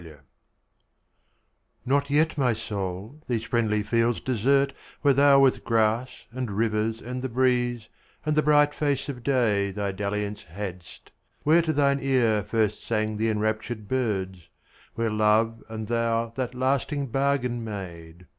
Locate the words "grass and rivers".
5.63-7.01